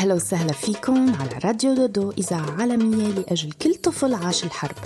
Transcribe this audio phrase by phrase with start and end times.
[0.00, 4.76] أهلا وسهلا فيكم على راديو دودو إذاعة عالمية لأجل كل طفل عاش الحرب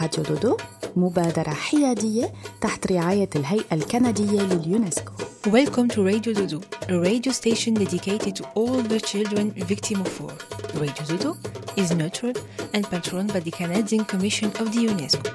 [0.00, 0.56] راديو دودو
[0.96, 5.12] مبادرة حيادية تحت رعاية الهيئة الكندية لليونسكو
[5.46, 10.34] Welcome to Radio Dodo, a radio station dedicated to all the children victim of war.
[10.74, 11.36] Radio Dodo
[11.82, 12.38] is nurtured
[12.74, 15.30] and patroned by the Canadian Commission of the UNESCO.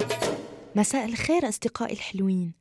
[0.75, 2.51] مساء الخير أصدقائي الحلوين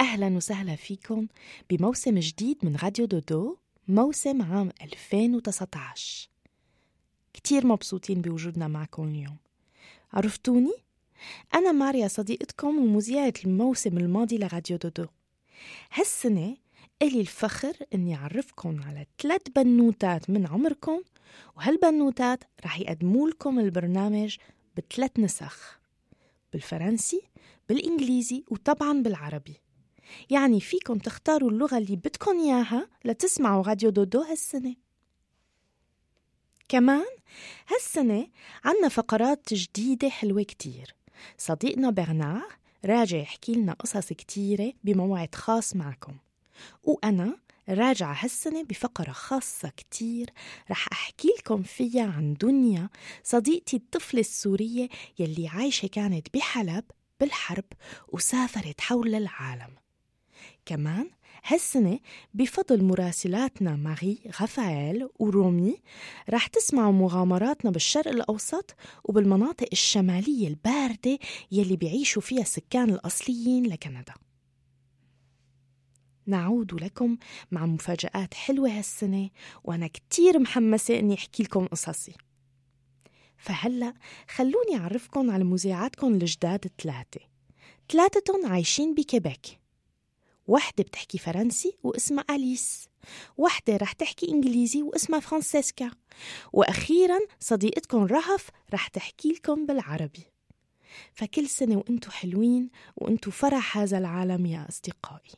[0.00, 1.26] أهلا وسهلا فيكم
[1.70, 3.56] بموسم جديد من راديو دودو
[3.88, 6.28] موسم عام 2019
[7.34, 9.36] كتير مبسوطين بوجودنا معكم اليوم.
[10.12, 10.72] عرفتوني؟
[11.54, 15.06] أنا ماريا صديقتكم ومذيعة الموسم الماضي لراديو دودو
[15.92, 16.56] هالسنة
[17.02, 21.02] إلي الفخر إني أعرفكم على ثلاث بنوتات من عمركم
[21.56, 24.36] وهالبنوتات رح يقدموا لكم البرنامج
[24.76, 25.78] بثلاث نسخ
[26.52, 27.22] بالفرنسي
[27.68, 29.54] بالإنجليزي وطبعا بالعربي.
[30.30, 34.74] يعني فيكم تختاروا اللغة اللي بدكم إياها لتسمعوا راديو دودو هالسنة.
[36.68, 37.06] كمان
[37.68, 38.26] هالسنة
[38.64, 40.94] عنا فقرات جديدة حلوة كتير.
[41.38, 46.16] صديقنا برنار راجع يحكي لنا قصص كتيرة بموعد خاص معكم.
[46.82, 47.36] وأنا
[47.68, 50.30] راجعة هالسنة بفقرة خاصة كتير
[50.70, 52.88] رح أحكي لكم فيها عن دنيا
[53.24, 56.84] صديقتي الطفلة السورية يلي عايشة كانت بحلب
[57.20, 57.64] بالحرب
[58.08, 59.85] وسافرت حول العالم.
[60.66, 61.10] كمان
[61.44, 61.98] هالسنة
[62.34, 65.76] بفضل مراسلاتنا ماري غفائيل ورومي
[66.30, 71.18] رح تسمعوا مغامراتنا بالشرق الأوسط وبالمناطق الشمالية الباردة
[71.52, 74.14] يلي بيعيشوا فيها السكان الأصليين لكندا.
[76.26, 77.16] نعود لكم
[77.50, 79.30] مع مفاجآت حلوة هالسنة
[79.64, 82.12] وأنا كتير محمسة إني أحكي لكم قصصي.
[83.36, 83.94] فهلأ
[84.28, 87.20] خلوني أعرفكم على مذيعاتكم الجداد الثلاثة.
[87.92, 89.65] ثلاثتهم عايشين بكيبيك
[90.48, 92.88] وحدة بتحكي فرنسي واسمها أليس.
[93.36, 95.90] وحدة رح تحكي إنجليزي واسمها فرانسيسكا.
[96.52, 100.22] وأخيرا صديقتكم رهف رح تحكي لكم بالعربي.
[101.14, 105.32] فكل سنة وإنتو حلوين وإنتو فرح هذا العالم يا أصدقائي.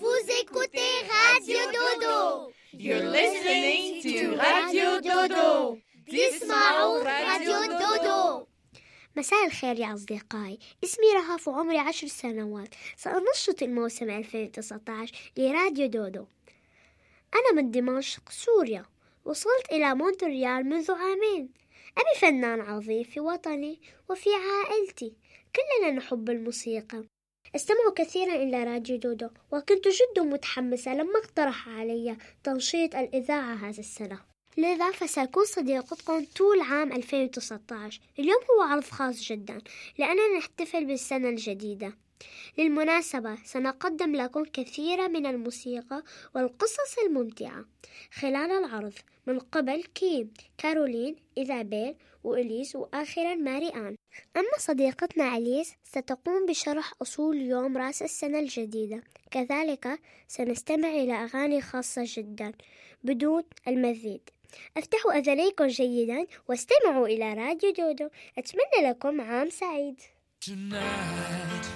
[0.00, 2.52] Vous écoutez Radio Dodo.
[2.72, 5.78] You're listening to Radio Dodo.
[6.06, 8.46] تسمعوا راديو دودو
[9.16, 10.58] مساء الخير يا أصدقائي.
[10.84, 12.68] اسمي رهف وعمري عشر سنوات.
[12.96, 16.26] سأنشط الموسم 2019 لراديو دودو.
[17.34, 18.84] أنا من دمشق سوريا.
[19.24, 21.52] وصلت إلى مونتريال منذ عامين.
[21.98, 25.12] أبي فنان عظيم في وطني وفي عائلتي.
[25.56, 27.04] كلنا نحب الموسيقى.
[27.56, 34.35] استمع كثيرا إلى راديو دودو وكنت جد متحمسة لما اقترح علي تنشيط الإذاعة هذا السنة.
[34.56, 39.58] لذا فسأكون صديقتكم طول عام 2019 اليوم هو عرض خاص جدا
[39.98, 41.92] لأننا نحتفل بالسنة الجديدة.
[42.58, 46.02] للمناسبة سنقدم لكم كثيرا من الموسيقى
[46.34, 47.64] والقصص الممتعة
[48.12, 48.92] خلال العرض
[49.26, 53.96] من قبل كيم كارولين إيزابيل وإليس وآخرا ماري آن
[54.36, 59.02] أما صديقتنا أليس ستقوم بشرح أصول يوم رأس السنة الجديدة.
[59.30, 62.52] كذلك سنستمع إلى أغاني خاصة جدا
[63.04, 64.30] بدون المزيد.
[64.76, 68.08] افتحوا أذنيكم جيدا واستمعوا إلى راديو دودو
[68.38, 70.00] أتمنى لكم عام سعيد
[70.46, 71.66] Tonight.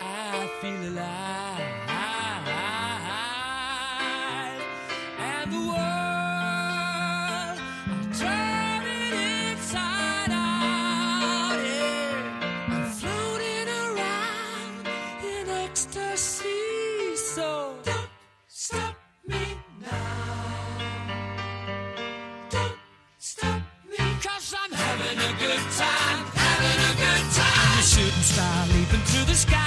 [0.00, 1.51] I feel alive.
[29.32, 29.61] The sky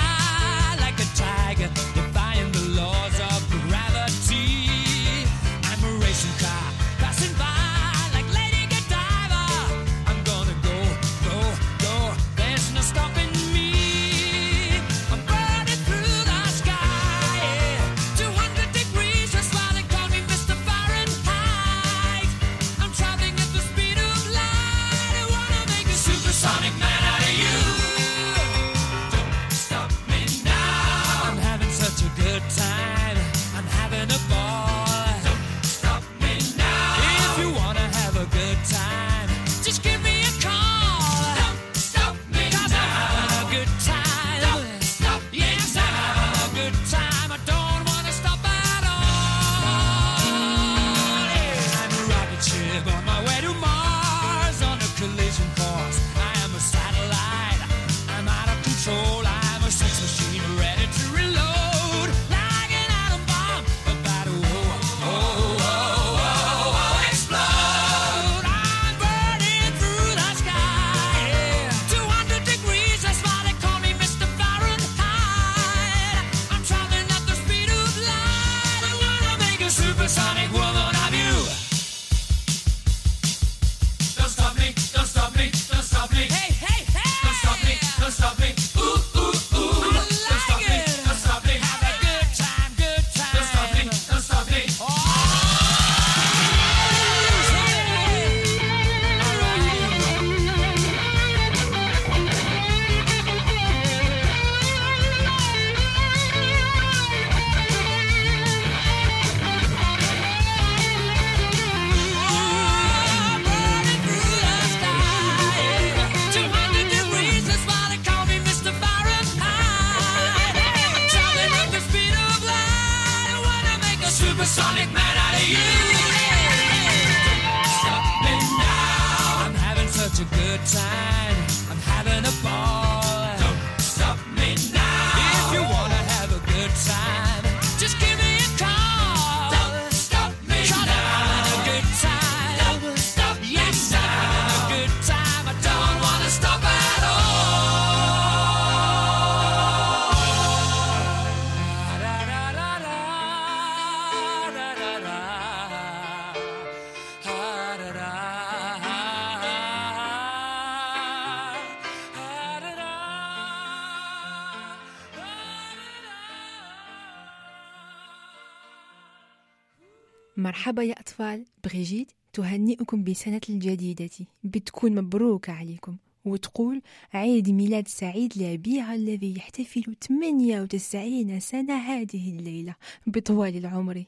[170.66, 171.46] مرحبا يا أطفال.
[171.64, 174.10] بريجيت تهنئكم بسنة الجديدة.
[174.44, 175.98] بتكون مبروكة عليكم.
[176.26, 176.82] وتقول
[177.14, 182.76] عيد ميلاد سعيد لأبيها الذي يحتفل 98 سنة هذه الليلة
[183.08, 184.04] بطوال العمر.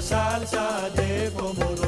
[0.00, 1.79] Salsa de pomodoro.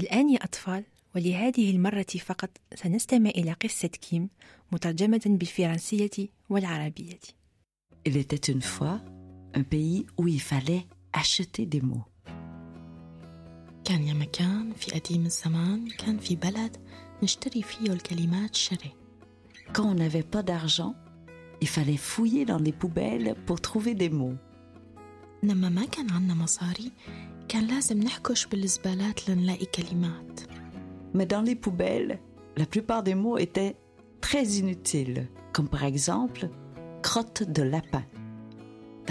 [0.00, 4.28] والآن يا أطفال ولهذه المرة فقط سنستمع إلى قصة كيم
[4.72, 7.18] مترجمة بالفرنسية والعربية
[8.08, 9.00] Il était une fois
[9.54, 12.06] un pays où il fallait acheter des mots.
[13.84, 16.76] كان يا مكان في قديم الزمان كان في بلد
[17.22, 18.90] نشتري فيه الكلمات شري
[19.72, 20.94] Quand on n'avait pas d'argent,
[21.60, 24.36] il fallait fouiller dans les poubelles pour trouver des mots.
[25.42, 26.92] لما ما كان عنا مصاري
[27.49, 30.39] كان لازم نحكش بالزبالات لنلاقي كلمات
[31.13, 32.19] Mais dans les poubelles,
[32.57, 33.75] la plupart des mots étaient
[34.19, 36.49] très inutiles, comme par exemple
[37.03, 38.03] crotte de lapin.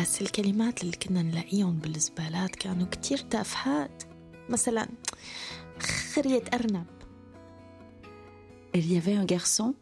[0.00, 4.02] بس الكلمات اللي كنا نلاقيهم بالزبالات كانوا كتير تافهات
[4.48, 4.88] مثلا
[6.14, 6.86] خرية أرنب
[8.76, 9.74] Il y avait un garçon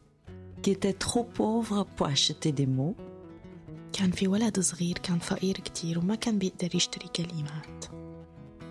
[0.62, 2.96] qui était trop pauvre pour acheter des mots.
[3.92, 7.84] كان في ولد صغير كان فقير كتير وما كان بيقدر يشتري كلمات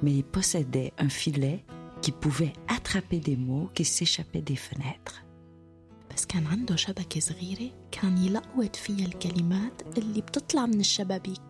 [0.03, 1.63] mais il possédait un filet
[2.01, 5.23] qui pouvait attraper des mots qui s'échappaient des fenêtres.
[6.15, 11.41] بس كان عنده شبكة صغيرة كان يلقوت فيها الكلمات اللي بتطلع من الشبابيك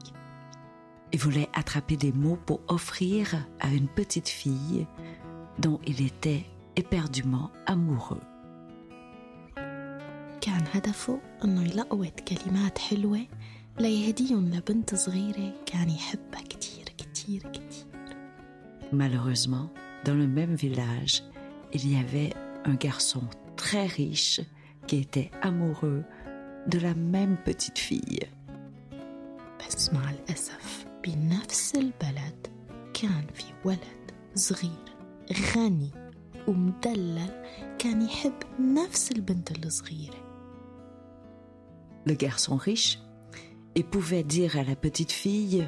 [1.13, 4.85] Il voulait attraper des mots pour offrir à une petite fille
[5.59, 6.43] dont il était
[6.77, 8.21] éperdument amoureux.
[10.41, 13.27] كان هدفه انه يلقوت كلمات حلوة
[13.79, 17.64] ليهديهم لبنت صغيرة كان يحبها كتير كتير كتير
[18.91, 19.69] Malheureusement,
[20.05, 21.23] dans le même village,
[21.73, 22.33] il y avait
[22.65, 23.21] un garçon
[23.55, 24.41] très riche
[24.87, 26.03] qui était amoureux
[26.67, 28.27] de la même petite fille.
[29.59, 32.47] بس مع الأسف بنفس البلد
[32.93, 34.95] كان في ولد صغير
[35.55, 35.89] غني
[36.47, 37.43] ومدلل
[37.79, 40.21] كان يحب نفس البنت الصغيرة
[42.05, 42.99] Le garçon riche,
[43.75, 45.67] il pouvait dire à la petite fille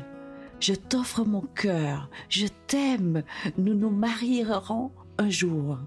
[0.60, 3.22] Je t'offre mon cœur, je t'aime,
[3.56, 5.78] nous nous marierons un jour.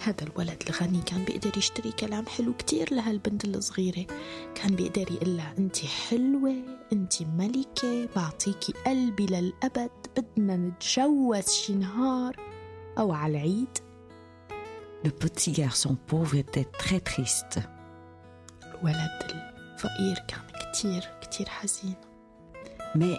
[0.00, 4.06] هذا الولد الغني كان بيقدر يشتري كلام حلو كتير لهالبنت الصغيرة.
[4.54, 6.54] كان بيقدر يقول لها أنت حلوة
[6.92, 12.36] أنت ملكة بعطيكي قلبي للأبد بدنا نتجوز شي نهار.
[12.98, 13.78] أو على العيد.
[15.04, 17.60] Le petit garçon pauvre était très triste.
[18.64, 21.94] الولد الفقير كان كتير كتير حزين.
[22.94, 23.18] Mais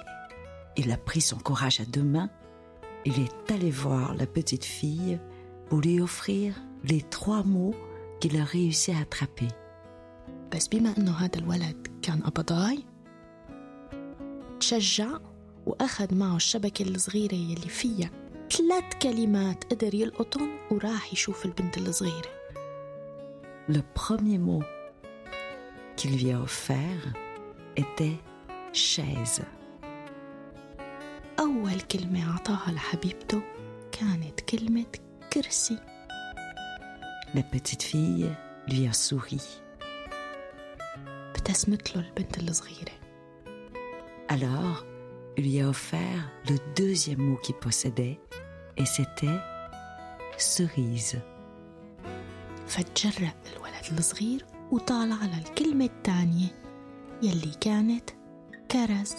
[0.76, 2.30] il a pris son courage à deux mains.
[3.04, 5.18] Il est allé voir la petite fille
[5.68, 6.54] pour lui offrir
[6.84, 7.74] les trois mots
[8.20, 9.48] qu'il a réussi à attraper.
[10.54, 12.84] بس بما انه هذا الولد كان قبضاي
[14.60, 15.18] تشجع
[15.66, 18.10] واخذ معه الشبكة الصغيرة يلي فيها
[18.50, 22.38] ثلاث كلمات قدر يلقطهم وراح يشوف البنت الصغيرة
[23.68, 24.62] Le premier mot
[25.96, 27.04] qu'il lui a offert
[27.76, 28.18] était
[28.72, 29.42] chaise.
[31.39, 33.41] أول كلمة أعطاها لحبيبته
[33.91, 34.85] كانت كلمة
[35.33, 35.77] كرسي
[37.35, 38.29] La petite fille
[38.67, 39.41] lui a souri.
[41.35, 42.91] ابتسمت له البنت الصغيرة
[44.29, 44.85] Alors,
[45.37, 48.19] lui a offert le deuxième mot qu'il possédait
[48.77, 49.39] et c'était
[50.37, 51.17] cerise.
[52.67, 56.47] فتجرأ الولد الصغير وطالع على الكلمة الثانية
[57.23, 58.09] يلي كانت
[58.71, 59.15] كرز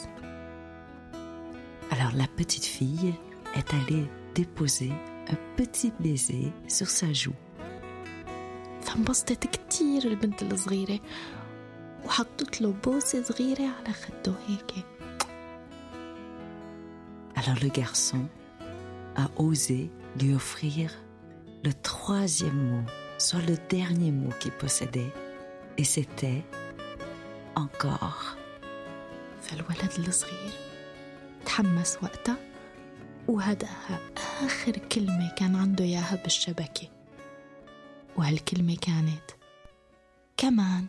[2.13, 3.13] Alors la petite fille
[3.56, 4.92] est allée déposer
[5.28, 7.36] un petit baiser sur sa joue.
[8.82, 11.00] فانبسطت كتير البنت الصغيرة
[12.06, 14.86] وحطت له بوسة صغيرة على خده هيك
[17.36, 18.28] Alors le garçon
[19.16, 19.89] a osé
[20.20, 20.92] lui offrir
[21.63, 22.86] le troisième mot,
[23.18, 25.13] soit le dernier mot qu'il possédait,
[25.78, 26.44] et c'était
[27.56, 28.38] encore.
[29.42, 30.62] فالولد الصغير
[31.47, 32.37] تحمس وقتها
[33.29, 34.01] وهداها
[34.47, 36.89] آخر كلمة كان عنده إياها بالشبكة
[38.17, 39.31] وهالكلمة كانت
[40.37, 40.87] كمان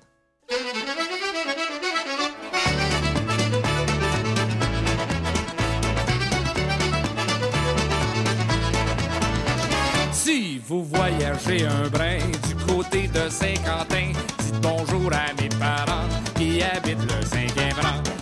[10.11, 16.63] Si vous voyagez un brin du côté de Saint-Quentin, dites bonjour à mes parents qui
[16.63, 18.14] habitent le pouvez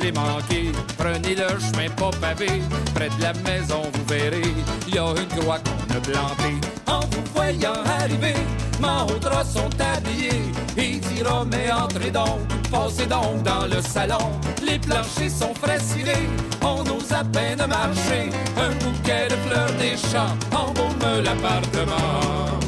[0.00, 2.62] les manquer, prenez le chemin pas pavé.
[2.94, 4.54] Près de la maison, vous verrez,
[4.86, 6.56] il y a une croix qu'on a plantée.
[6.86, 8.34] En vous voyant arriver,
[8.80, 10.42] Mahoudras sont habillés.
[10.76, 14.32] Il dira, mais entrez donc, passez donc dans le salon.
[14.64, 16.28] Les planchers sont frais cirés,
[16.62, 18.30] on ose à peine marcher.
[18.56, 22.58] Un bouquet de fleurs des champs embaume l'appartement.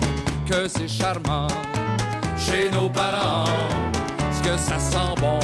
[0.49, 1.49] Que c'est charmant
[2.37, 3.45] chez nos parents,
[4.33, 5.38] ce que ça sent bon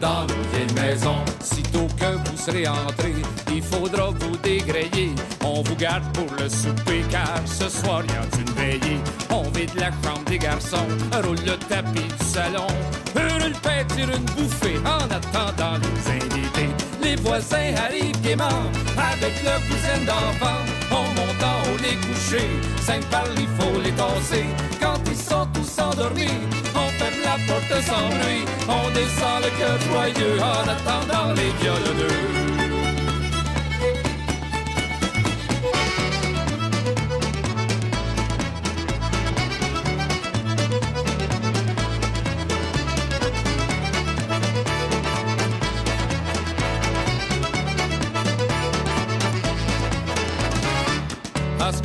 [0.00, 1.24] dans nos vieilles maisons.
[1.42, 3.14] Sitôt que vous serez entrés,
[3.52, 5.14] il faudra vous dégrayer.
[5.44, 9.00] On vous garde pour le souper car ce soir y a une veillée.
[9.30, 10.88] On vide la chambre des garçons,
[11.22, 12.66] roule le tapis du salon.
[13.40, 16.68] Hurle le pain, tire une bouffée en attendant les invités.
[17.02, 18.62] Les voisins arrivent gaiement
[18.96, 20.60] avec leur cousin d'enfant.
[20.90, 22.48] On en haut les coucher,
[22.82, 24.44] cinq par il faut les tasser.
[24.80, 26.28] Quand ils sont tous endormis,
[26.74, 28.44] on ferme la porte sans bruit.
[28.68, 32.69] On descend le cœur joyeux en attendant les violonneux.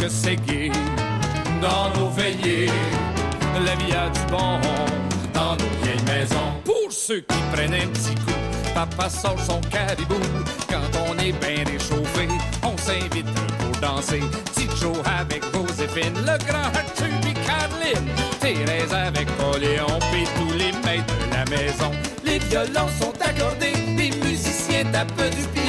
[0.09, 0.71] C'est gai
[1.61, 2.69] dans nos veillées.
[3.65, 4.59] La vie a du bon
[5.33, 6.51] dans nos vieilles maisons.
[6.63, 8.39] Pour ceux qui prennent un petit coup,
[8.73, 10.19] papa sort son caribou.
[10.69, 12.27] Quand on est bien réchauffé,
[12.63, 14.21] on s'invite pour danser.
[14.79, 18.09] Joe avec Joséphine, le grand Arthur et Caroline.
[18.39, 21.91] Thérèse avec Poléon, puis tous les maîtres de la maison.
[22.25, 25.64] Les violons sont accordés, les musiciens tapent du pied.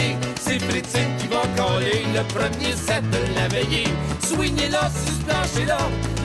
[0.47, 3.88] C'est Fritine qui va coller le premier set de la veillée.
[4.25, 5.79] Sur là,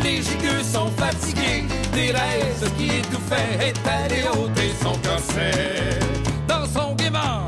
[0.04, 1.64] les gigueux sont fatigués,
[1.94, 5.98] des rêves qui étouffaient, allé ôter son corset.
[6.48, 7.48] Dans son gaiement,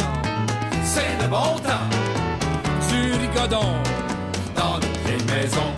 [0.84, 1.90] c'est le bon temps,
[2.90, 3.76] du rigodon,
[4.56, 5.74] dans les maisons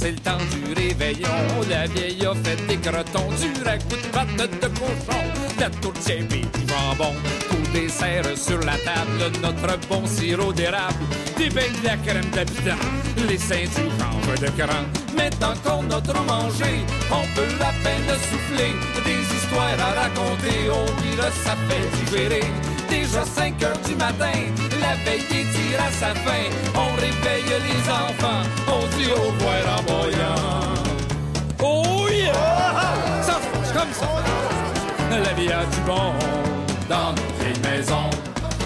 [0.00, 1.28] c'est le temps du réveillon.
[1.68, 5.20] La vieille a fait des crotons, du ragoût de pâte de cochon,
[5.58, 7.14] la tourtière pis du jambon.
[7.72, 11.04] Dessert sur la table, notre bon sirop d'érable,
[11.38, 12.76] des beignes de la crème d'habitant,
[13.28, 14.82] les seins du camp de cran.
[15.16, 20.68] Maintenant qu'on a trop mangé, on peut la peine de souffler des histoires à raconter.
[20.68, 22.44] On dirait ça fait digérer
[22.88, 24.38] déjà 5 heures du matin.
[24.80, 26.44] La veille tire à sa fin.
[26.74, 28.42] On réveille les enfants.
[28.66, 30.70] On dit au revoir en boyant.
[31.62, 32.32] Oh yeah!
[33.22, 33.40] Ça
[33.72, 34.08] comme ça.
[35.10, 36.12] La vie a du bon
[36.88, 37.14] dans
[37.60, 38.10] maisons.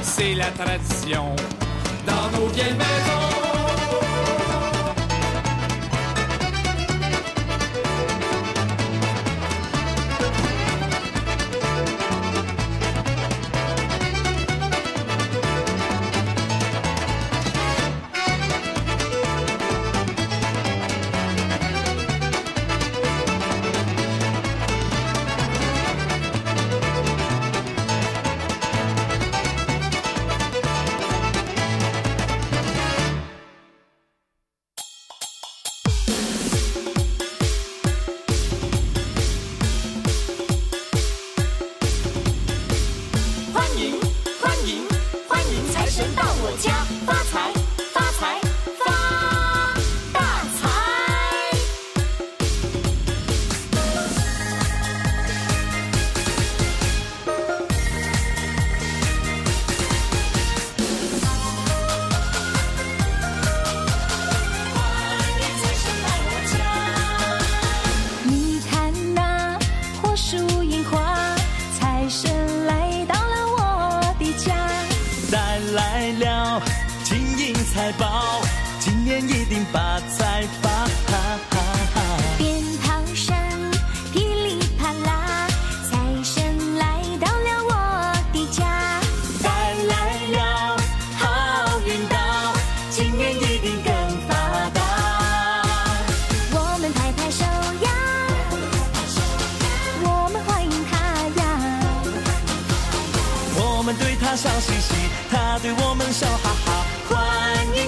[0.02, 1.34] C'est la tradition
[2.06, 3.43] dans nos vieilles maisons.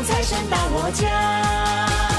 [0.05, 2.16] 财神到我家。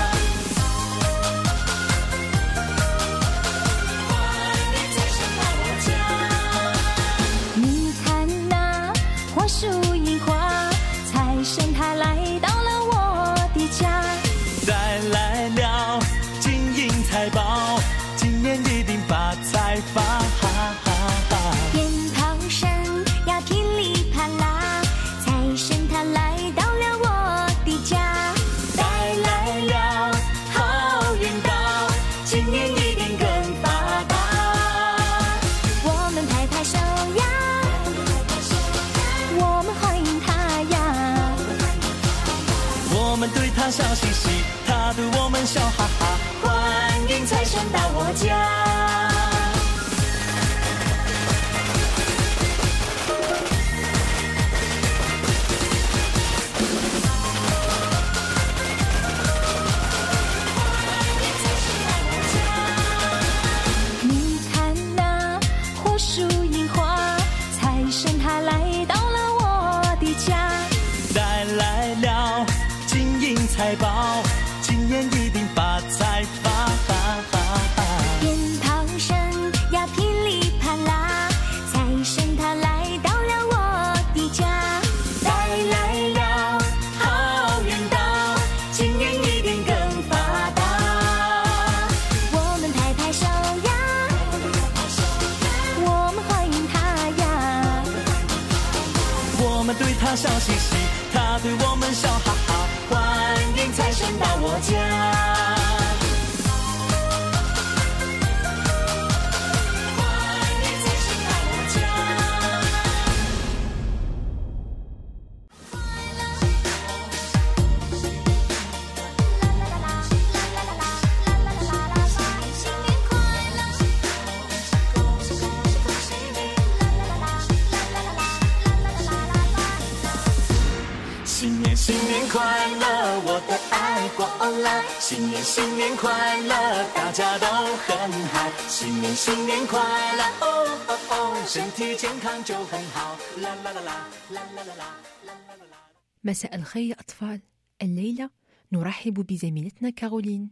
[135.06, 136.10] 新年新年快
[136.50, 136.52] 乐，
[136.94, 137.46] 大家都
[137.84, 138.50] 很嗨。
[138.68, 139.78] 新年新年快
[140.18, 140.46] 乐，哦
[140.88, 143.16] 哦哦，身体健康就很好。
[143.42, 144.84] 啦啦啦啦啦啦啦啦
[145.26, 145.92] 啦啦啦。
[146.24, 147.40] مساء الخير يا أطفال
[147.82, 148.30] الليلة
[148.72, 150.50] نرحب بزميلتنا كارولين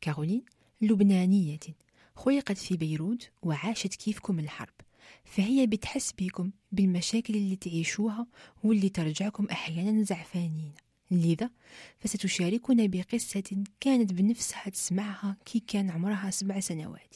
[0.00, 0.44] كارولين
[0.80, 1.58] لبنانية
[2.16, 4.74] خلقت في بيروت وعاشت كيفكم الحرب
[5.24, 8.26] فهي بتحس بكم بالمشاكل اللي تعيشوها
[8.64, 10.72] واللي ترجعكم أحيانا زعفانين
[11.11, 11.49] لذا
[11.99, 17.15] فستشاركنا بقصة كانت بنفسها تسمعها كي كان عمرها سبع سنوات.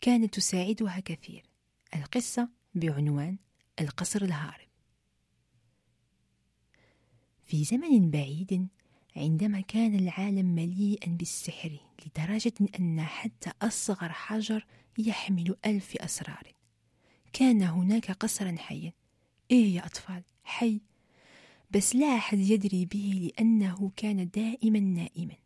[0.00, 1.42] كانت تساعدها كثير.
[1.94, 3.38] القصة بعنوان
[3.80, 4.68] القصر الهارب.
[7.44, 8.68] في زمن بعيد
[9.16, 14.66] عندما كان العالم مليئا بالسحر لدرجة أن حتى أصغر حجر
[14.98, 16.52] يحمل ألف أسرار.
[17.32, 18.92] كان هناك قصرا حيا.
[19.50, 20.80] إيه يا أطفال؟ حي.
[21.70, 25.36] بس لا أحد يدري به لأنه كان دائما نائما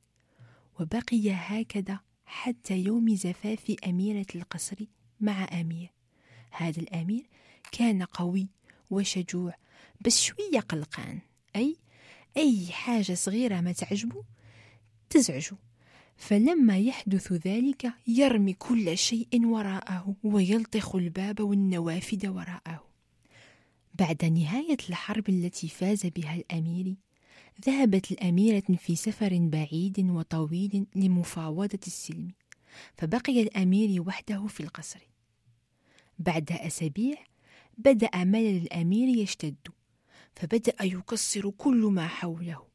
[0.80, 4.76] وبقي هكذا حتى يوم زفاف أميرة القصر
[5.20, 5.90] مع أمير.
[6.50, 7.26] هذا الأمير
[7.72, 8.48] كان قوي
[8.90, 9.54] وشجوع
[10.00, 11.20] بس شوية قلقان
[11.56, 11.76] أي
[12.36, 14.24] أي حاجة صغيرة ما تعجبه
[15.10, 15.56] تزعجه.
[16.16, 22.91] فلما يحدث ذلك يرمي كل شيء وراءه ويلطخ الباب والنوافذ وراءه.
[23.94, 26.96] بعد نهاية الحرب التي فاز بها الأمير
[27.66, 32.32] ذهبت الأميرة في سفر بعيد وطويل لمفاوضة السلم
[32.96, 35.00] فبقي الأمير وحده في القصر.
[36.18, 37.16] بعد أسابيع
[37.78, 39.68] بدأ ملل الأمير يشتد
[40.34, 42.66] فبدأ يكسر كل ما حوله.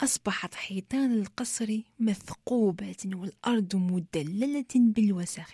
[0.00, 5.52] أصبحت حيطان القصر مثقوبة والأرض مدللة بالوسخ.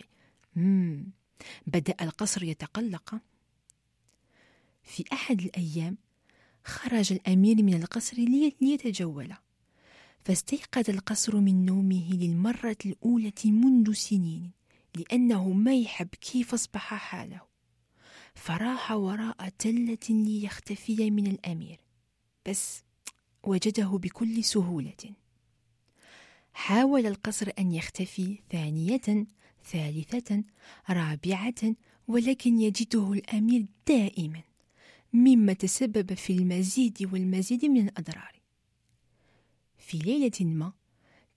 [1.67, 3.21] بدأ القصر يتقلق.
[4.89, 5.97] في أحد الأيام
[6.65, 9.35] خرج الأمير من القصر لي- ليتجول.
[10.25, 14.51] فاستيقظ القصر من نومه للمرة الأولى منذ سنين
[14.97, 17.41] لأنه ما يحب كيف أصبح حاله.
[18.35, 21.81] فراح وراء تلة ليختفي من الأمير
[22.49, 22.83] بس
[23.43, 25.15] وجده بكل سهولة.
[26.53, 29.27] حاول القصر أن يختفي ثانية
[29.65, 30.45] ثالثة
[30.91, 31.75] رابعة
[32.09, 34.43] ولكن يجده الأمير دائما.
[35.13, 38.41] مما تسبب في المزيد والمزيد من الأضرار.
[39.77, 40.73] في ليلة ما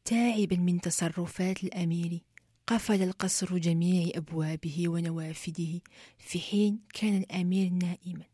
[0.05, 2.21] تاعبا من تصرفات الأمير
[2.67, 5.81] قفل القصر جميع أبوابه ونوافذه
[6.17, 8.25] في حين كان الأمير نائما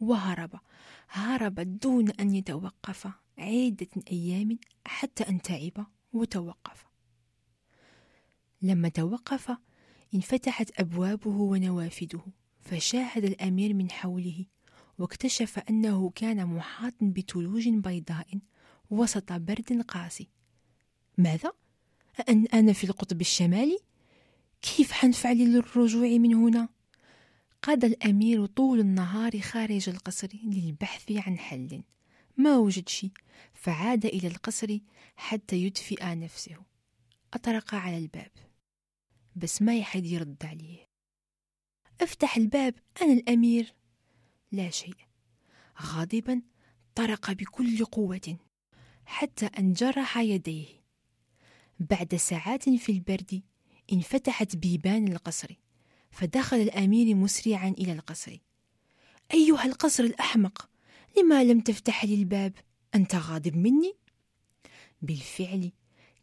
[0.00, 0.60] وهرب
[1.08, 6.86] هرب دون أن يتوقف عدة أيام حتى أن تعب وتوقف.
[8.62, 9.52] لما توقف
[10.14, 12.26] انفتحت أبوابه ونوافذه
[12.60, 14.44] فشاهد الأمير من حوله
[14.98, 18.26] واكتشف أنه كان محاط بثلوج بيضاء
[18.90, 20.28] وسط برد قاسي
[21.18, 21.52] ماذا؟
[22.28, 23.78] أن أنا في القطب الشمالي؟
[24.62, 26.68] كيف حنفعل للرجوع من هنا؟
[27.62, 31.82] قضى الأمير طول النهار خارج القصر للبحث عن حل
[32.36, 33.10] ما وجد شيء
[33.54, 34.78] فعاد إلى القصر
[35.16, 36.56] حتى يدفئ نفسه
[37.34, 38.30] أطرق على الباب
[39.36, 40.88] بس ما يحد يرد عليه
[42.00, 43.74] افتح الباب أنا الأمير
[44.56, 44.96] لا شيء.
[45.82, 46.42] غاضبا
[46.94, 48.36] طرق بكل قوة
[49.06, 50.66] حتى أن جرح يديه.
[51.80, 53.42] بعد ساعات في البرد
[53.92, 55.54] انفتحت بيبان القصر
[56.10, 58.38] فدخل الأمير مسرعا إلى القصر.
[59.34, 60.68] أيها القصر الأحمق
[61.18, 62.52] لما لم تفتح لي الباب؟
[62.94, 63.94] أنت غاضب مني؟
[65.02, 65.72] بالفعل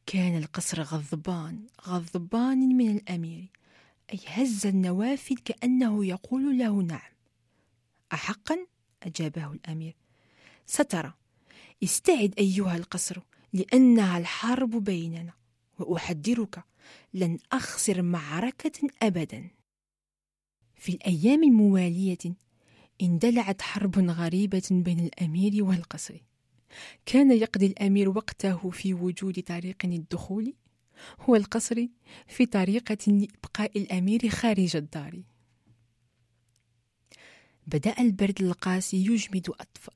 [0.06, 3.52] كان القصر غضبان غضبان من الأمير.
[4.14, 7.13] أي هز النوافذ كأنه يقول له نعم.
[8.14, 8.68] أحقا؟
[9.04, 9.96] أجابه الأمير.
[10.66, 11.14] سترى.
[11.84, 13.20] استعد أيها القصر
[13.54, 15.34] لأنها الحرب بيننا
[15.80, 16.64] وأحذرك.
[17.14, 19.50] لن أخسر معركة أبدا.
[20.76, 22.18] في الأيام الموالية
[23.02, 26.16] اندلعت حرب غريبة بين الأمير والقصر.
[27.06, 30.54] كان يقضي الأمير وقته في وجود طريق الدخول.
[31.28, 31.88] والقصر
[32.28, 35.22] في طريقة لإبقاء الأمير خارج الدار.
[37.68, 39.50] بدأ البرد القاسي يجمد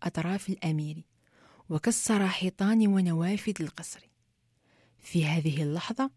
[0.03, 1.03] أطراف الأمير
[1.69, 4.10] وكسر حيطان ونوافذ القصر.
[4.99, 6.12] في هذه اللحظة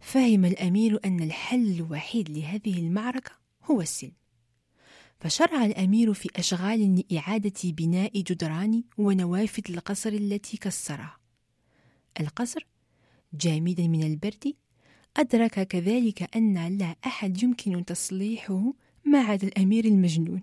[0.00, 3.32] فهم الأمير أن الحل الوحيد لهذه المعركة
[3.64, 4.12] هو السلم.
[5.20, 11.18] فشرع الأمير في أشغال لإعادة بناء جدران ونوافذ القصر التي كسرها.
[12.20, 12.66] القصر
[13.32, 14.54] جامدا من البرد
[15.16, 18.72] أدرك كذلك أن لا أحد يمكن تصليحه
[19.04, 20.42] ما عدا الأمير المجنون.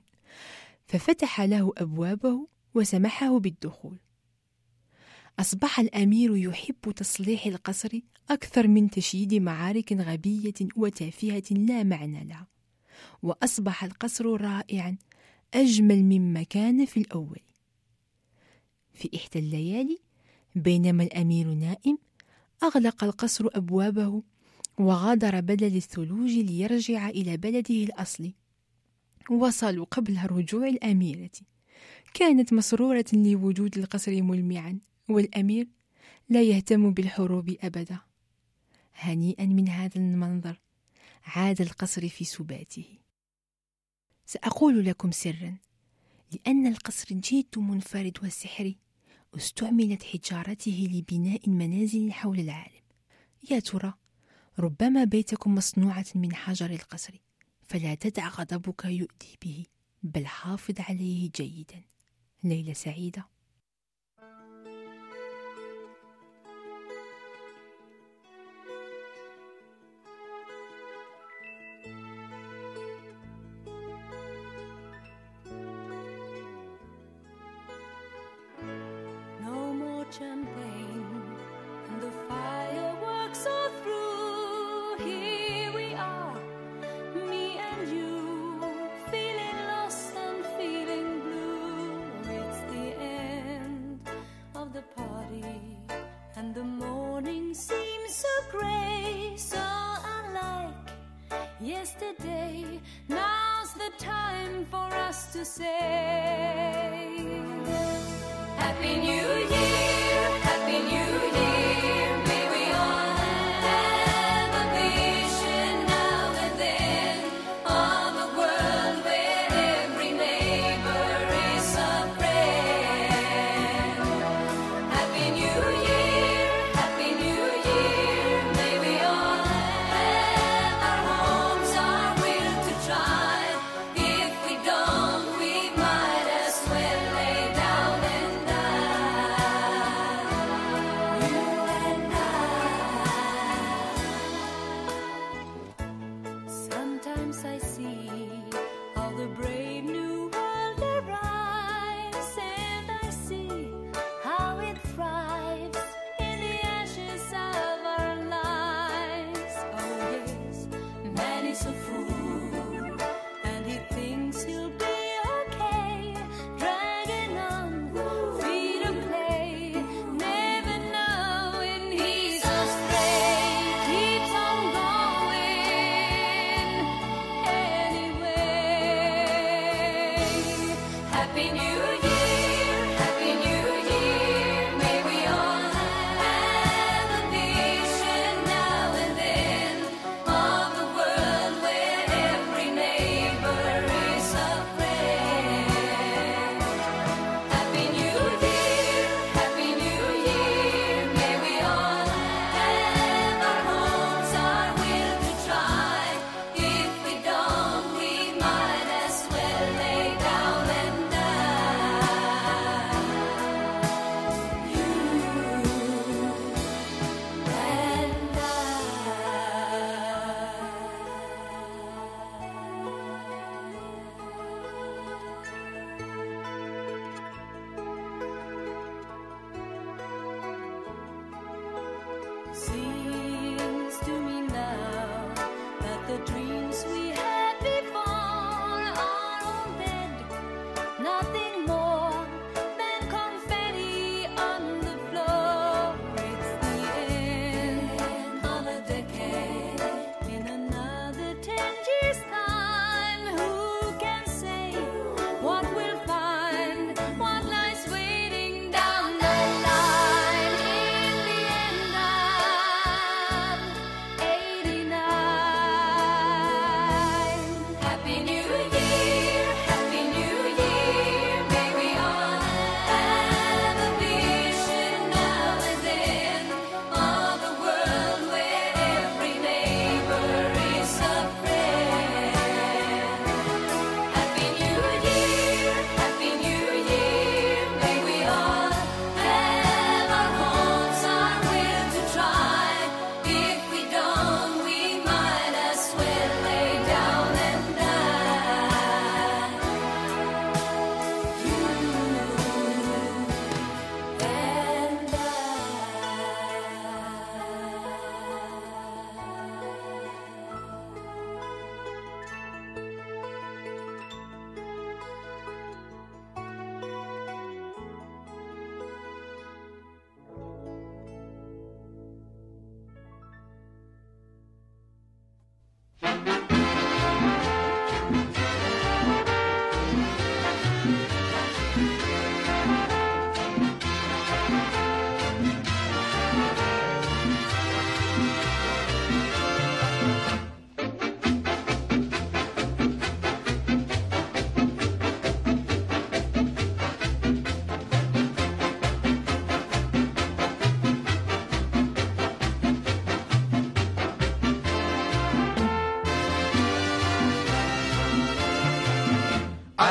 [0.87, 3.97] ففتح له أبوابه وسمحه بالدخول.
[5.39, 12.47] أصبح الأمير يحب تصليح القصر أكثر من تشييد معارك غبية وتافهة لا معنى لها
[13.23, 14.97] وأصبح القصر رائعا
[15.53, 17.39] أجمل مما كان في الأول.
[18.93, 19.97] في إحدى الليالي
[20.55, 21.97] بينما الأمير نائم
[22.63, 24.23] أغلق القصر أبوابه
[24.79, 28.33] وغادر بلد الثلوج ليرجع إلى بلده الأصلي.
[29.29, 31.31] وصلوا قبل رجوع الأميرة.
[32.13, 34.79] كانت مسرورة لوجود القصر ملمعا
[35.09, 35.67] والأمير
[36.29, 37.99] لا يهتم بالحروب أبدا.
[38.93, 40.59] هنيئا من هذا المنظر
[41.25, 42.85] عاد القصر في سباته.
[44.25, 45.57] سأقول لكم سرا
[46.33, 48.77] لأن القصر جد منفرد وسحري
[49.35, 52.81] استعملت حجارته لبناء منازل حول العالم.
[53.51, 53.93] يا ترى
[54.59, 57.13] ربما بيتكم مصنوعة من حجر القصر.
[57.71, 59.65] فلا تدع غضبك يؤذي به
[60.03, 61.81] بل حافظ عليه جيدا.
[62.43, 63.27] ليلة سعيدة.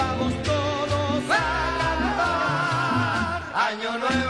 [0.00, 1.44] Vamos todos a
[1.78, 3.42] cantar.
[3.68, 4.29] Año nuevo,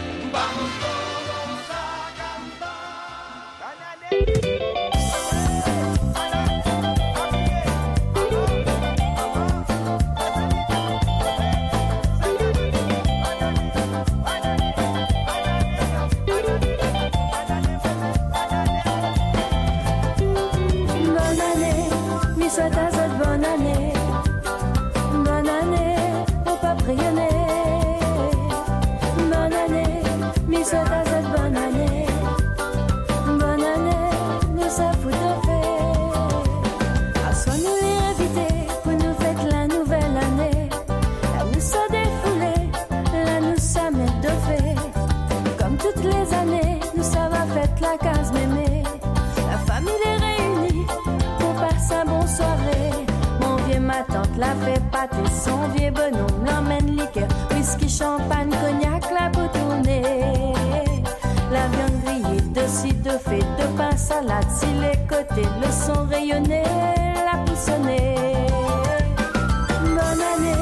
[0.31, 1.10] Vamos todos
[54.41, 60.01] l'a fait pâter, son vieux bonhomme l'emmène liqueur, whisky, champagne, cognac, la tourner.
[61.51, 66.05] La viande grillée, de ci, de fait, de pain, salade, si les côtés, le son
[66.07, 66.63] rayonné,
[67.27, 68.15] la poussonnée.
[69.95, 70.61] Bonne année,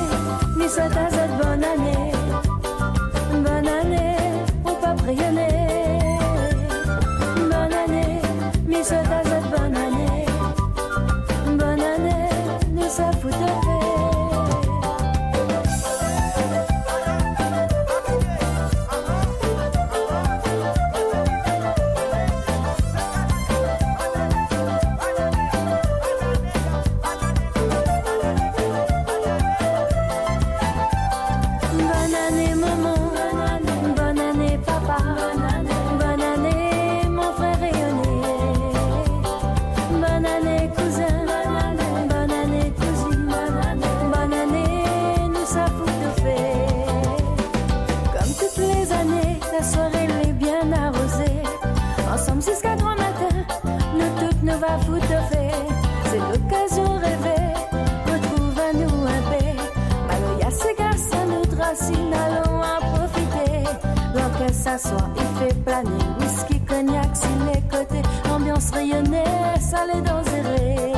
[64.72, 65.90] il fait planer,
[66.20, 68.04] whisky, cognac, sur les côtés.
[68.32, 69.24] Ambiance rayonnée,
[69.60, 70.94] salé dans zéré.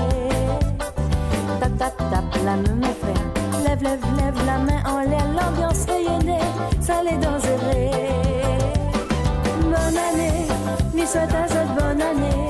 [1.60, 3.64] Tap, tap, tap, la main, mes frères.
[3.66, 6.40] Lève, lève, lève la main en l'air, l'ambiance rayonnée,
[6.82, 7.92] salé dans zéré.
[9.64, 10.48] Bonne année,
[10.94, 12.41] mi souhaite à cette bonne année.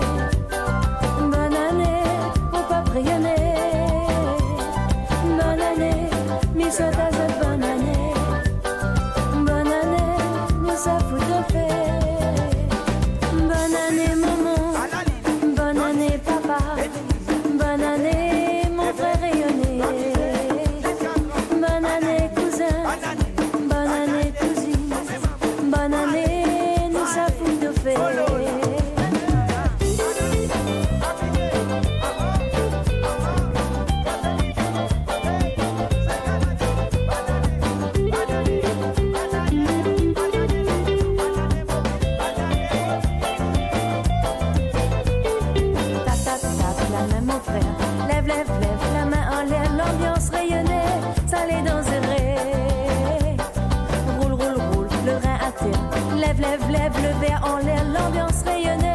[56.69, 58.90] Lève, le verre en l'air, l'ambiance rayonnée,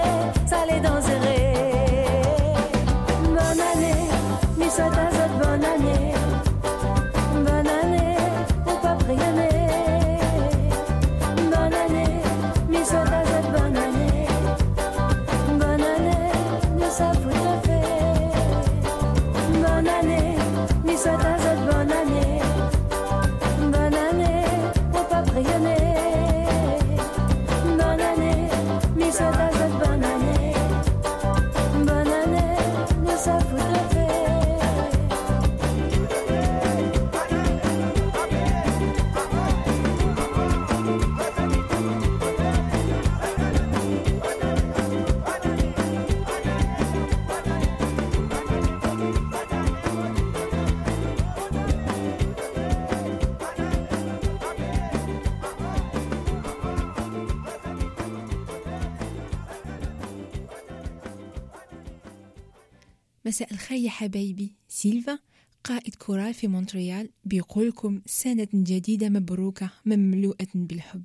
[63.67, 65.19] الخير يا حبايبي سيلفا
[65.65, 71.05] قائد كورال في مونتريال بيقولكم سنة جديدة مبروكة مملوءة بالحب.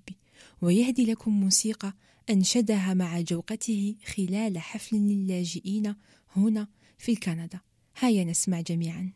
[0.62, 1.94] ويهدي لكم موسيقى
[2.30, 5.96] أنشدها مع جوقته خلال حفل للاجئين
[6.36, 7.60] هنا في كندا.
[8.00, 9.12] هيا نسمع جميعا.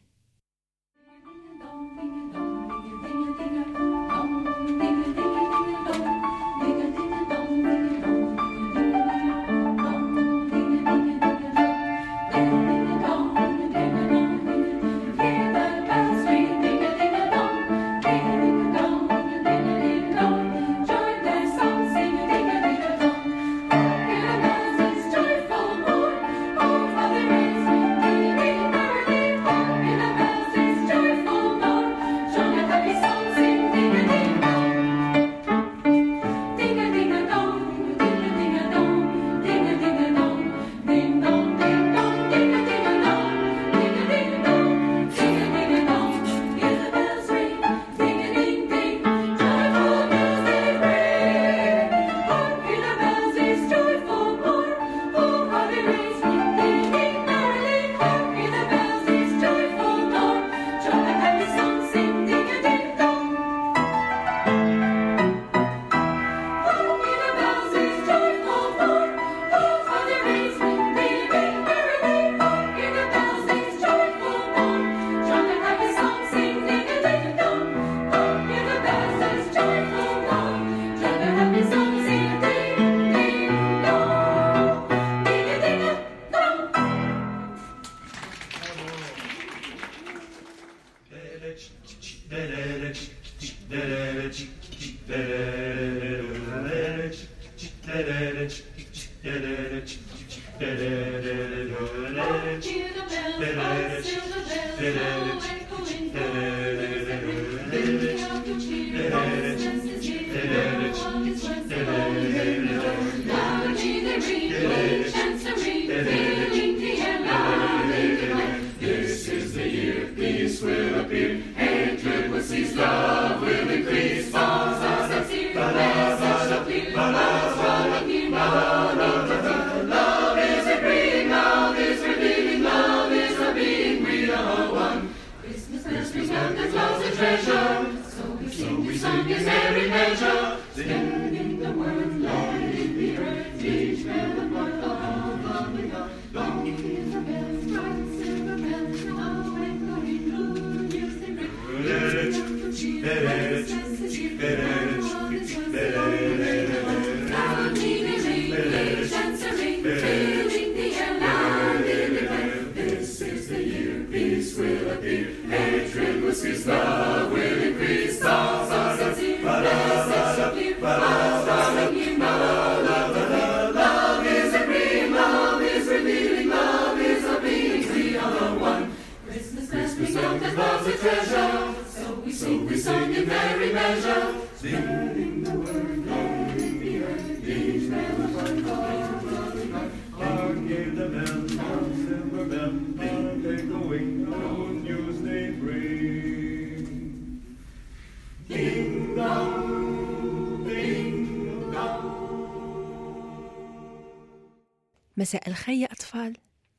[205.18, 206.38] مساء الخير يا أطفال.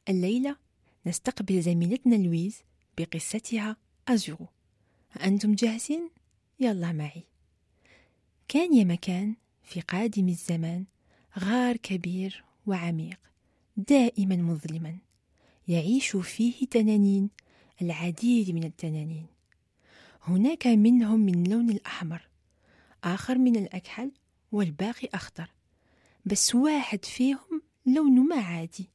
[0.08, 0.56] الليلة
[1.06, 2.62] نستقبل زميلتنا لويز
[2.98, 3.76] بقصتها
[4.08, 4.55] أزورو.
[5.16, 6.10] أنتم جاهزين؟
[6.60, 7.22] يلا معي.
[8.48, 10.84] كان يا مكان في قادم الزمان
[11.38, 13.18] غار كبير وعميق
[13.76, 14.98] دائما مظلما.
[15.68, 17.30] يعيش فيه تنانين
[17.82, 19.26] العديد من التنانين.
[20.22, 22.28] هناك منهم من لون الأحمر
[23.04, 24.10] آخر من الأكحل
[24.52, 25.50] والباقي أخضر.
[26.24, 28.88] بس واحد فيهم لونه ما عادي.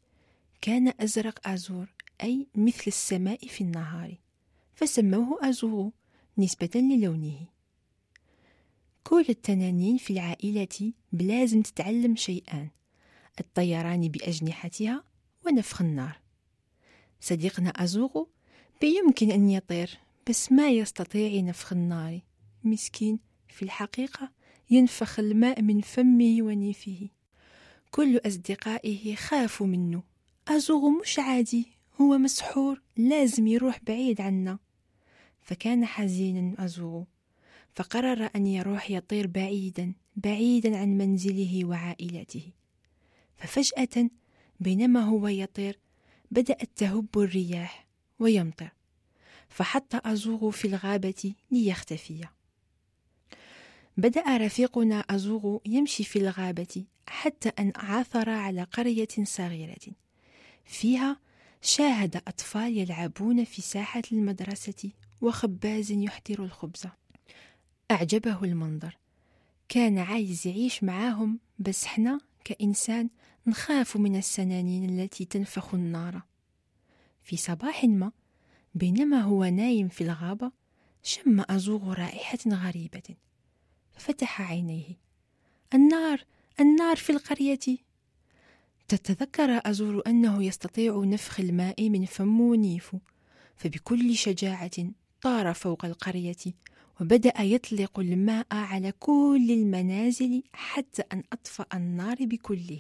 [0.61, 1.93] كان أزرق أزور
[2.23, 4.17] أي مثل السماء في النهار
[4.75, 5.93] فسموه أزورو
[6.37, 7.47] نسبة للونه.
[9.03, 12.69] كل التنانين في العائلة بلازم تتعلم شيئان
[13.39, 15.03] الطيران بأجنحتها
[15.45, 16.19] ونفخ النار.
[17.21, 18.27] صديقنا أزوغو
[18.81, 22.19] بيمكن أن يطير بس ما يستطيع نفخ النار.
[22.63, 24.31] مسكين في الحقيقة
[24.69, 27.09] ينفخ الماء من فمه ونيفه.
[27.91, 30.03] كل أصدقائه خافوا منه.
[30.47, 31.65] أزوغو مش عادي
[32.01, 34.59] هو مسحور لازم يروح بعيد عنا.
[35.41, 37.05] فكان حزينا أزوغو
[37.75, 42.51] فقرر أن يروح يطير بعيدا بعيدا عن منزله وعائلته.
[43.37, 44.09] ففجأة
[44.59, 45.79] بينما هو يطير
[46.31, 47.87] بدأت تهب الرياح
[48.19, 48.69] ويمطر.
[49.49, 52.27] فحط أزوغو في الغابة ليختفي.
[53.97, 59.95] بدأ رفيقنا أزوغو يمشي في الغابة حتى أن عثر على قرية صغيرة.
[60.65, 61.19] فيها
[61.61, 64.91] شاهد أطفال يلعبون في ساحة المدرسة
[65.21, 66.87] وخباز يحضر الخبز.
[67.91, 68.97] أعجبه المنظر.
[69.69, 73.09] كان عايز يعيش معاهم بس إحنا كإنسان
[73.47, 76.21] نخاف من السنانين التي تنفخ النار.
[77.23, 78.11] في صباح ما
[78.75, 80.51] بينما هو نايم في الغابة
[81.03, 83.15] شم أزوغ رائحة غريبة.
[83.93, 84.97] ففتح عينيه.
[85.73, 86.25] النار
[86.59, 87.77] النار في القرية.
[88.87, 92.95] تتذكر أزور أنه يستطيع نفخ الماء من فم ونيف
[93.55, 94.71] فبكل شجاعة
[95.21, 96.35] طار فوق القرية
[97.01, 102.79] وبدأ يطلق الماء على كل المنازل حتى أن أطفأ النار بكله.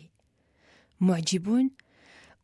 [0.99, 1.71] معجبون؟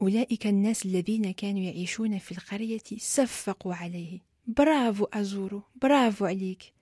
[0.02, 4.20] أولئك الناس الذين كانوا يعيشون في القرية صفقوا عليه.
[4.48, 6.74] برافو أزورو برافو عليك.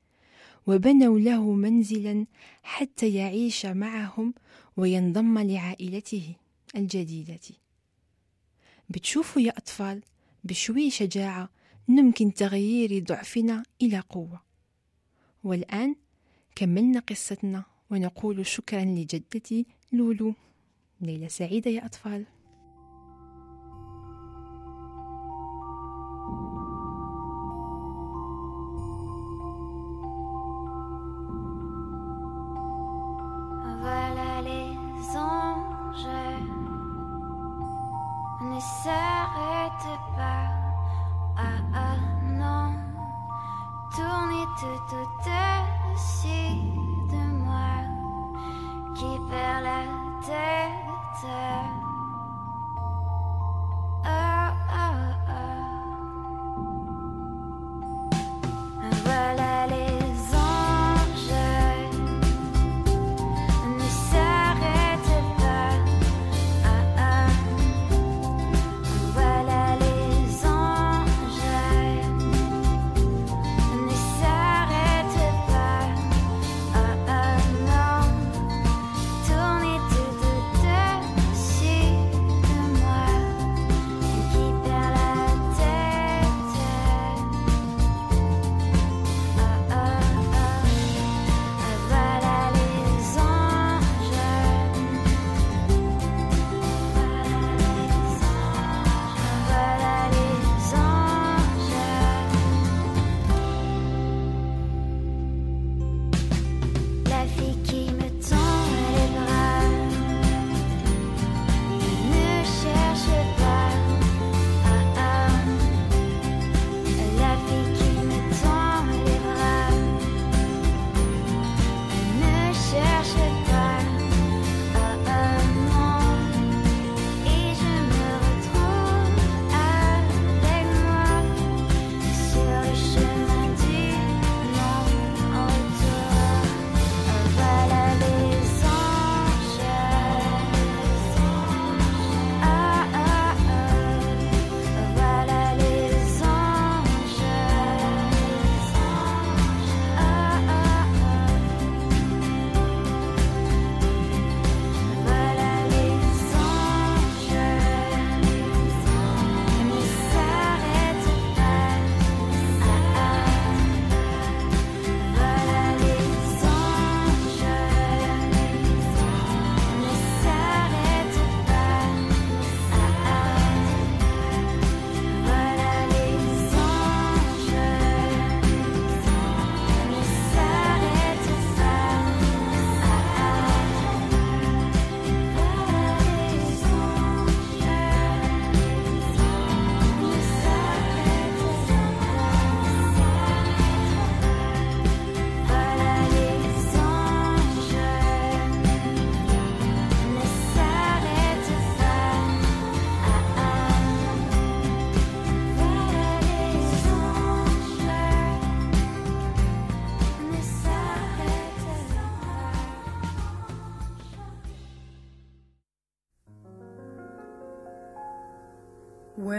[0.68, 2.26] وبنوا له منزلا
[2.64, 4.34] حتى يعيش معهم
[4.78, 6.36] وينضم لعائلته
[6.76, 7.40] الجديدة.
[8.90, 10.02] بتشوفوا يا أطفال
[10.44, 11.50] بشوي شجاعة
[11.88, 14.42] ممكن تغيير ضعفنا إلى قوة.
[15.44, 15.96] والآن
[16.56, 20.34] كملنا قصتنا ونقول شكرا لجدتي لولو.
[21.02, 22.26] ليلة سعيدة يا أطفال.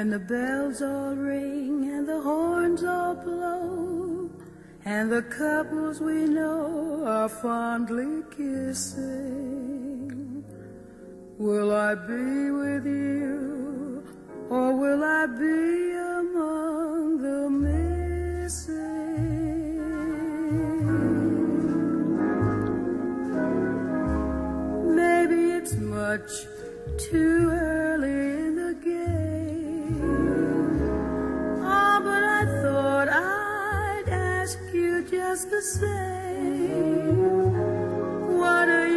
[0.07, 4.31] When the bells all ring and the horns all blow,
[4.85, 9.65] and the couples we know are fondly kissing,
[11.39, 14.05] will I be with you,
[14.49, 15.91] or will I be
[16.21, 18.87] among the missing?
[24.95, 26.31] Maybe it's much
[26.97, 28.26] too early
[35.11, 37.17] just the same.
[38.39, 38.96] What are you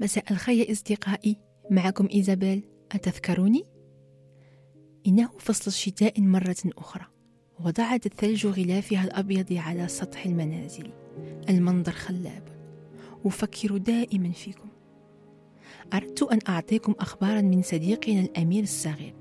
[0.00, 1.36] مساء الخير أصدقائي
[1.70, 2.62] معكم إيزابيل.
[2.92, 3.64] أتذكروني؟
[5.06, 7.06] إنه فصل الشتاء مرة أخرى
[7.60, 10.90] وضعت الثلج غلافها الأبيض على سطح المنازل.
[11.48, 12.48] المنظر خلاب
[13.24, 14.68] أفكر دائما فيكم.
[15.94, 19.14] أردت أن أعطيكم أخبارا من صديقنا الأمير الصغير.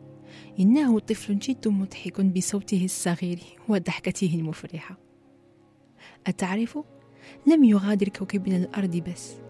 [0.59, 4.97] إنه طفل جد مضحك بصوته الصغير وضحكته المفرحة.
[6.27, 6.79] أتعرف؟
[7.47, 9.44] لم يغادر كوكبنا الأرض بس.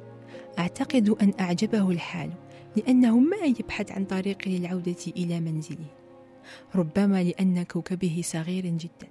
[0.59, 2.31] أعتقد أن أعجبه الحال
[2.77, 5.87] لأنه ما يبحث عن طريق للعودة إلى منزله
[6.75, 9.07] ربما لأن كوكبه صغير جدا.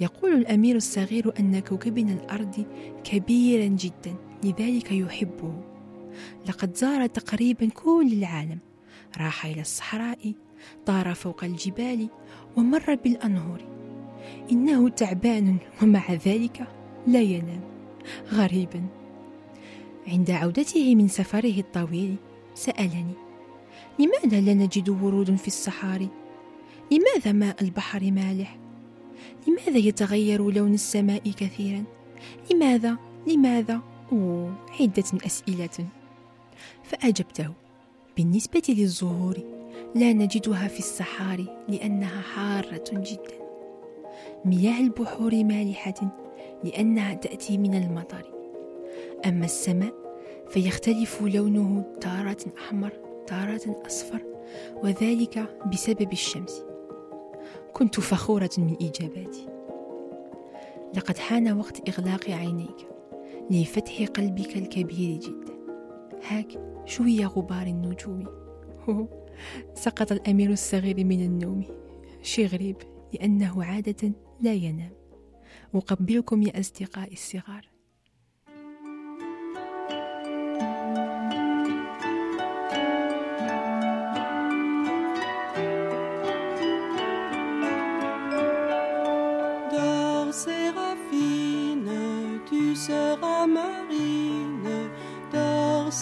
[0.00, 2.66] يقول الأمير الصغير أن كوكبنا الأرض
[3.04, 4.14] كبيرا جدا
[4.44, 5.54] لذلك يحبه.
[6.48, 8.58] لقد زار تقريبا كل العالم
[9.18, 10.32] راح إلى الصحراء
[10.86, 12.08] طار فوق الجبال
[12.56, 13.60] ومر بالأنهار.
[14.52, 16.66] إنه تعبان ومع ذلك
[17.06, 17.60] لا ينام.
[18.32, 19.01] غريبا.
[20.06, 22.16] عند عودته من سفره الطويل
[22.54, 23.14] سألني
[23.98, 26.08] لماذا لا نجد ورود في الصحاري؟
[26.90, 28.58] لماذا ماء البحر مالح؟
[29.48, 31.84] لماذا يتغير لون السماء كثيرا؟
[32.52, 33.80] لماذا؟ لماذا؟
[34.12, 35.86] أوه عدة أسئلة.
[36.82, 37.52] فأجبته
[38.16, 39.38] بالنسبة للزهور
[39.94, 43.42] لا نجدها في الصحاري لأنها حارة جدا.
[44.44, 46.18] مياه البحور مالحة
[46.64, 48.41] لأنها تأتي من المطر.
[49.26, 49.94] أما السماء
[50.48, 52.92] فيختلف لونه تارة أحمر
[53.26, 54.22] تارة أصفر
[54.82, 56.62] وذلك بسبب الشمس.
[57.72, 59.48] كنت فخورة من إجاباتي
[60.96, 62.88] لقد حان وقت إغلاق عينيك
[63.50, 65.52] لفتح قلبك الكبير جدا.
[66.28, 68.26] هاك شوية غبار النجوم.
[69.74, 71.64] سقط الأمير الصغير من النوم.
[72.22, 72.76] شي غريب
[73.12, 74.92] لأنه عادة لا ينام.
[75.74, 77.71] أقبلكم يا أصدقائي الصغار.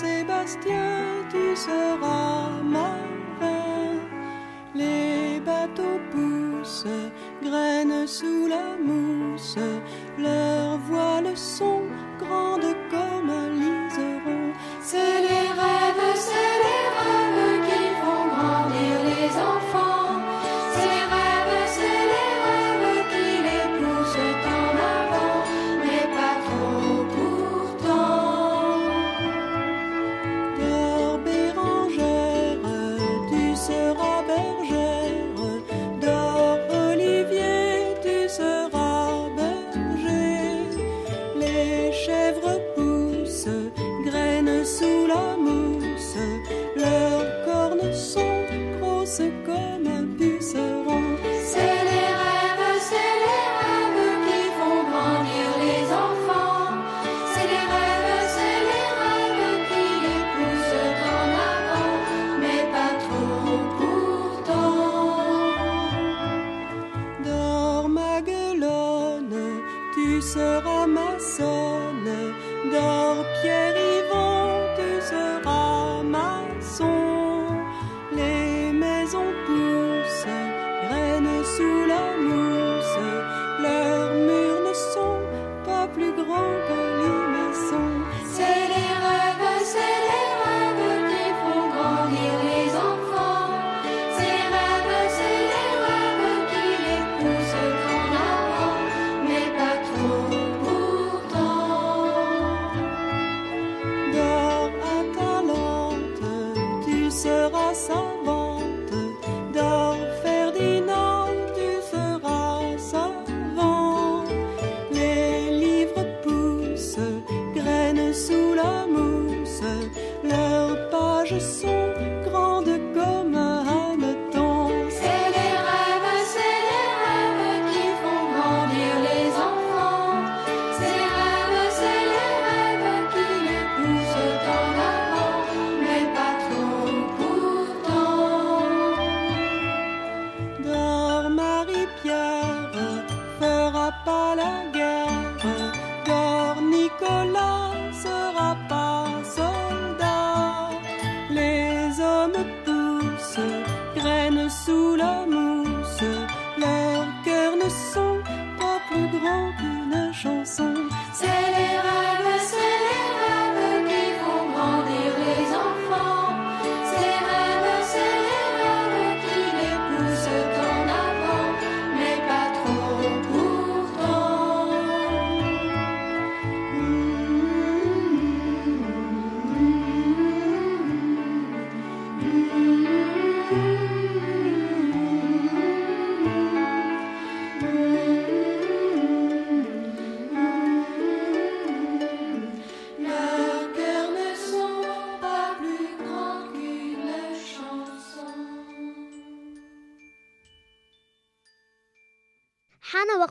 [0.00, 2.96] Sébastien, tu seras ma
[3.38, 3.98] marin.
[4.74, 6.86] Les bateaux poussent,
[7.42, 8.70] graines sous la.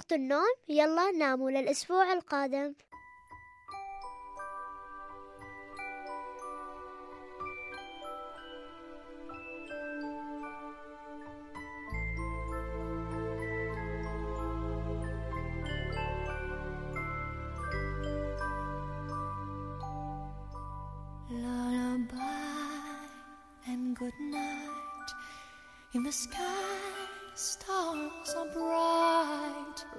[0.10, 0.54] وقت النوم.
[0.70, 2.74] يلا ناموا للأسبوع القادم.
[21.30, 22.20] Lullaby
[23.68, 25.10] and good night.
[25.94, 26.59] In the sky.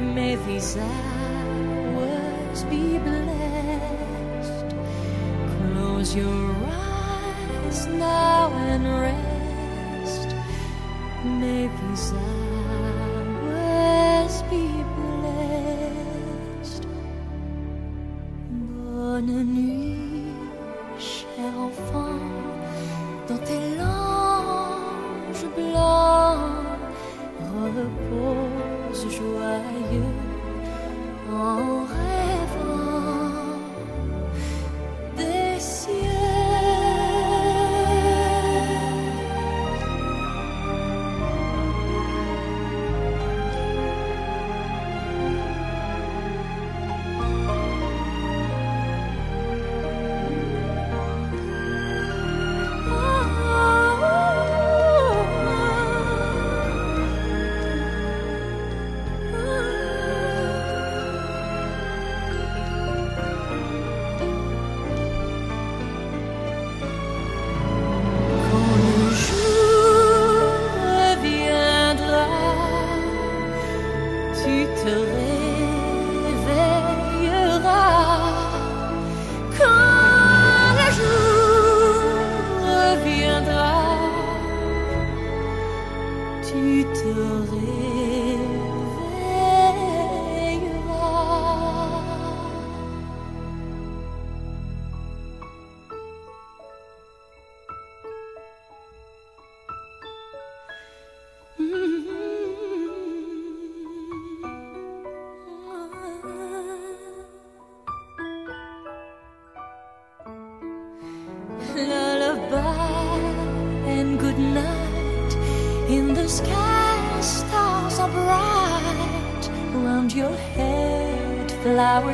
[0.00, 4.74] May these hours be blessed.
[5.72, 8.19] Close your eyes now.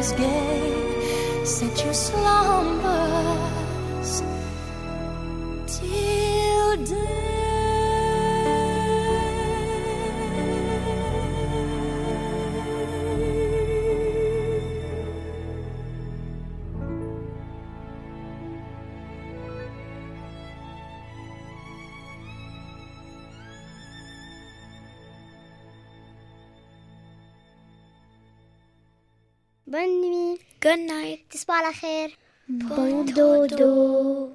[0.06, 0.45] just get
[30.65, 31.19] Good night.
[31.31, 32.17] تصبح على خير.
[32.49, 34.34] Bon dodo.